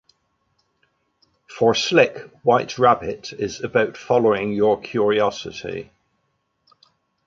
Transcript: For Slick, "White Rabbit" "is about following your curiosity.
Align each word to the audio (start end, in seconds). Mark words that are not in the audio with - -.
For 1.47 1.75
Slick, 1.75 2.17
"White 2.41 2.79
Rabbit" 2.79 3.33
"is 3.33 3.63
about 3.63 3.97
following 3.97 4.51
your 4.51 4.79
curiosity. 4.81 5.91